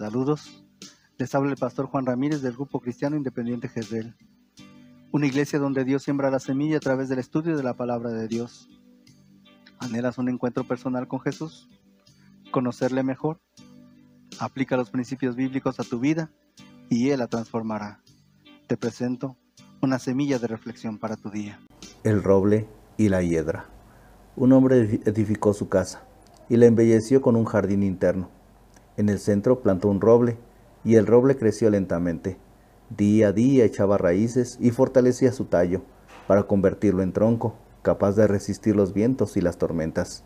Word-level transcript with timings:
Saludos. 0.00 0.64
Les 1.18 1.34
habla 1.34 1.50
el 1.50 1.58
pastor 1.58 1.84
Juan 1.84 2.06
Ramírez 2.06 2.40
del 2.40 2.54
Grupo 2.54 2.80
Cristiano 2.80 3.16
Independiente 3.16 3.68
Jezreel. 3.68 4.16
Una 5.12 5.26
iglesia 5.26 5.58
donde 5.58 5.84
Dios 5.84 6.04
siembra 6.04 6.30
la 6.30 6.38
semilla 6.38 6.78
a 6.78 6.80
través 6.80 7.10
del 7.10 7.18
estudio 7.18 7.54
de 7.54 7.62
la 7.62 7.74
palabra 7.74 8.08
de 8.08 8.26
Dios. 8.26 8.70
¿Anhelas 9.78 10.16
un 10.16 10.30
encuentro 10.30 10.64
personal 10.64 11.06
con 11.06 11.20
Jesús? 11.20 11.68
¿Conocerle 12.50 13.02
mejor? 13.02 13.42
Aplica 14.38 14.74
los 14.78 14.88
principios 14.88 15.36
bíblicos 15.36 15.78
a 15.80 15.84
tu 15.84 16.00
vida 16.00 16.30
y 16.88 17.10
Él 17.10 17.18
la 17.18 17.26
transformará. 17.26 18.00
Te 18.68 18.78
presento 18.78 19.36
una 19.82 19.98
semilla 19.98 20.38
de 20.38 20.46
reflexión 20.46 20.96
para 20.96 21.16
tu 21.16 21.28
día. 21.28 21.60
El 22.04 22.22
roble 22.22 22.66
y 22.96 23.10
la 23.10 23.22
hiedra. 23.22 23.68
Un 24.34 24.52
hombre 24.52 25.02
edificó 25.04 25.52
su 25.52 25.68
casa 25.68 26.06
y 26.48 26.56
la 26.56 26.64
embelleció 26.64 27.20
con 27.20 27.36
un 27.36 27.44
jardín 27.44 27.82
interno. 27.82 28.39
En 28.96 29.08
el 29.08 29.18
centro 29.18 29.60
plantó 29.60 29.88
un 29.88 30.00
roble 30.00 30.36
y 30.84 30.96
el 30.96 31.06
roble 31.06 31.36
creció 31.36 31.70
lentamente. 31.70 32.36
Día 32.96 33.28
a 33.28 33.32
día 33.32 33.64
echaba 33.64 33.98
raíces 33.98 34.58
y 34.60 34.70
fortalecía 34.70 35.32
su 35.32 35.44
tallo 35.44 35.82
para 36.26 36.44
convertirlo 36.44 37.02
en 37.02 37.12
tronco, 37.12 37.54
capaz 37.82 38.16
de 38.16 38.26
resistir 38.26 38.76
los 38.76 38.92
vientos 38.92 39.36
y 39.36 39.40
las 39.40 39.58
tormentas. 39.58 40.24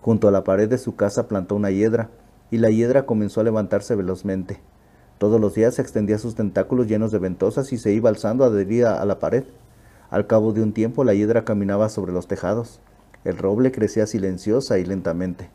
Junto 0.00 0.28
a 0.28 0.30
la 0.30 0.44
pared 0.44 0.68
de 0.68 0.78
su 0.78 0.96
casa 0.96 1.28
plantó 1.28 1.54
una 1.54 1.70
hiedra 1.70 2.10
y 2.50 2.58
la 2.58 2.70
hiedra 2.70 3.06
comenzó 3.06 3.40
a 3.40 3.44
levantarse 3.44 3.94
velozmente. 3.94 4.60
Todos 5.18 5.40
los 5.40 5.54
días 5.54 5.78
extendía 5.78 6.18
sus 6.18 6.34
tentáculos 6.34 6.86
llenos 6.86 7.10
de 7.10 7.18
ventosas 7.18 7.72
y 7.72 7.78
se 7.78 7.92
iba 7.92 8.08
alzando 8.08 8.44
adherida 8.44 9.02
a 9.02 9.04
la 9.04 9.18
pared. 9.18 9.44
Al 10.10 10.26
cabo 10.26 10.52
de 10.52 10.62
un 10.62 10.72
tiempo 10.72 11.04
la 11.04 11.14
hiedra 11.14 11.44
caminaba 11.44 11.88
sobre 11.88 12.12
los 12.12 12.28
tejados. 12.28 12.80
El 13.24 13.36
roble 13.36 13.72
crecía 13.72 14.06
silenciosa 14.06 14.78
y 14.78 14.84
lentamente. 14.84 15.50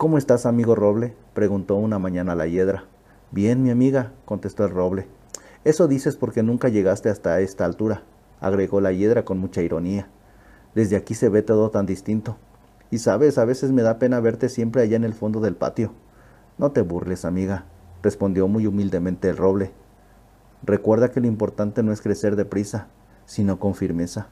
¿Cómo 0.00 0.16
estás, 0.16 0.46
amigo 0.46 0.74
roble? 0.74 1.14
preguntó 1.34 1.76
una 1.76 1.98
mañana 1.98 2.34
la 2.34 2.46
hiedra. 2.46 2.84
Bien, 3.32 3.62
mi 3.62 3.68
amiga, 3.68 4.14
contestó 4.24 4.64
el 4.64 4.70
roble. 4.70 5.06
Eso 5.64 5.88
dices 5.88 6.16
porque 6.16 6.42
nunca 6.42 6.70
llegaste 6.70 7.10
hasta 7.10 7.38
esta 7.40 7.66
altura, 7.66 8.02
agregó 8.40 8.80
la 8.80 8.92
hiedra 8.92 9.26
con 9.26 9.36
mucha 9.36 9.60
ironía. 9.60 10.08
Desde 10.74 10.96
aquí 10.96 11.12
se 11.12 11.28
ve 11.28 11.42
todo 11.42 11.68
tan 11.68 11.84
distinto. 11.84 12.38
Y 12.90 12.96
sabes, 13.00 13.36
a 13.36 13.44
veces 13.44 13.72
me 13.72 13.82
da 13.82 13.98
pena 13.98 14.20
verte 14.20 14.48
siempre 14.48 14.80
allá 14.80 14.96
en 14.96 15.04
el 15.04 15.12
fondo 15.12 15.38
del 15.40 15.54
patio. 15.54 15.92
No 16.56 16.72
te 16.72 16.80
burles, 16.80 17.26
amiga, 17.26 17.66
respondió 18.02 18.48
muy 18.48 18.66
humildemente 18.66 19.28
el 19.28 19.36
roble. 19.36 19.70
Recuerda 20.62 21.10
que 21.10 21.20
lo 21.20 21.26
importante 21.26 21.82
no 21.82 21.92
es 21.92 22.00
crecer 22.00 22.36
deprisa, 22.36 22.86
sino 23.26 23.60
con 23.60 23.74
firmeza. 23.74 24.28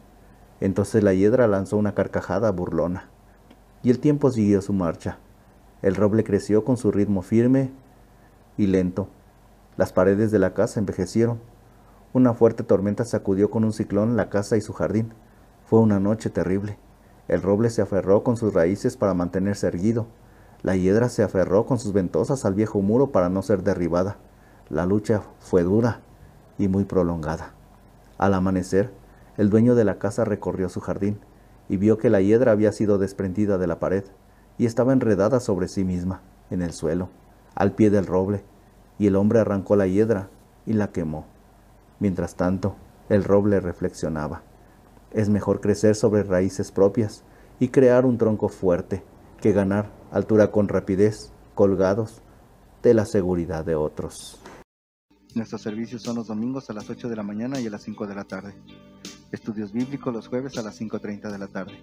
Entonces 0.63 1.05
la 1.05 1.13
hiedra 1.13 1.47
lanzó 1.47 1.77
una 1.77 1.95
carcajada 1.95 2.51
burlona, 2.53 3.11
y 3.83 3.91
el 3.91 3.99
tiempo 3.99 4.31
siguió 4.31 4.63
su 4.63 4.73
marcha. 4.73 5.19
El 5.81 5.95
roble 5.95 6.25
creció 6.25 6.65
con 6.65 6.77
su 6.77 6.91
ritmo 6.91 7.23
firme 7.23 7.71
y 8.57 8.67
lento. 8.67 9.09
Las 9.77 9.93
paredes 9.93 10.33
de 10.33 10.41
la 10.41 10.53
casa 10.53 10.81
envejecieron. 10.81 11.39
Una 12.13 12.35
fuerte 12.35 12.65
tormenta 12.65 13.05
sacudió 13.05 13.51
con 13.51 13.63
un 13.63 13.73
ciclón 13.73 14.17
la 14.17 14.29
casa 14.29 14.57
y 14.57 14.61
su 14.61 14.73
jardín. 14.73 15.13
Fue 15.67 15.79
una 15.79 16.01
noche 16.01 16.31
terrible. 16.31 16.79
El 17.29 17.43
roble 17.43 17.71
se 17.71 17.83
aferró 17.83 18.25
con 18.25 18.37
sus 18.37 18.55
raíces 18.55 18.97
para 18.97 19.15
mantenerse 19.15 19.69
erguido. 19.69 20.07
La 20.63 20.75
hiedra 20.75 21.09
se 21.09 21.23
aferró 21.23 21.67
con 21.67 21.79
sus 21.79 21.93
ventosas 21.93 22.45
al 22.45 22.55
viejo 22.55 22.81
muro 22.81 23.13
para 23.13 23.29
no 23.29 23.43
ser 23.43 23.63
derribada. 23.63 24.17
La 24.71 24.85
lucha 24.85 25.23
fue 25.39 25.63
dura 25.63 26.01
y 26.59 26.67
muy 26.67 26.85
prolongada. 26.85 27.53
Al 28.17 28.35
amanecer, 28.35 28.91
el 29.37 29.49
dueño 29.49 29.77
de 29.77 29.85
la 29.85 29.99
casa 29.99 30.25
recorrió 30.25 30.69
su 30.69 30.81
jardín 30.81 31.21
y 31.69 31.77
vio 31.77 31.99
que 31.99 32.11
la 32.11 32.21
hiedra 32.21 32.51
había 32.51 32.73
sido 32.73 32.99
desprendida 32.99 33.59
de 33.59 33.69
la 33.69 33.79
pared 33.79 34.05
y 34.59 34.67
estaba 34.67 34.93
enredada 34.93 35.41
sobre 35.41 35.69
sí 35.69 35.85
misma, 35.85 36.21
en 36.51 36.63
el 36.63 36.73
suelo, 36.73 37.09
al 37.55 37.73
pie 37.73 37.91
del 37.91 38.07
roble, 38.07 38.45
y 38.99 39.07
el 39.07 39.17
hombre 39.17 39.39
arrancó 39.39 39.77
la 39.77 39.87
hiedra 39.87 40.29
y 40.67 40.73
la 40.73 40.89
quemó. 40.91 41.27
Mientras 42.01 42.35
tanto, 42.35 42.77
el 43.09 43.25
roble 43.25 43.61
reflexionaba. 43.61 44.43
Es 45.13 45.29
mejor 45.29 45.61
crecer 45.61 45.95
sobre 45.95 46.23
raíces 46.23 46.73
propias 46.73 47.23
y 47.61 47.69
crear 47.69 48.05
un 48.05 48.19
tronco 48.19 48.49
fuerte 48.49 49.03
que 49.41 49.53
ganar 49.53 49.91
altura 50.11 50.51
con 50.51 50.69
rapidez, 50.69 51.33
colgados 51.55 52.23
de 52.83 52.95
la 52.95 53.07
seguridad 53.07 53.65
de 53.65 53.75
otros. 53.75 54.41
Nuestros 55.35 55.63
servicios 55.63 56.03
son 56.03 56.17
los 56.17 56.27
domingos 56.27 56.69
a 56.71 56.73
las 56.73 56.89
8 56.91 57.09
de 57.09 57.17
la 57.17 57.23
mañana 57.23 57.61
y 57.61 57.67
a 57.67 57.71
las 57.71 57.83
5 57.83 58.07
de 58.07 58.15
la 58.15 58.25
tarde. 58.25 58.55
Estudios 59.31 59.73
bíblicos 59.73 60.13
los 60.13 60.29
jueves 60.29 60.57
a 60.59 60.63
las 60.63 60.81
5.30 60.81 61.31
de 61.31 61.39
la 61.39 61.49
tarde. 61.49 61.83